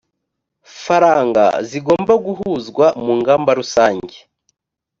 [0.81, 4.17] faranga zigomba guhuzwa mu ngamba rusange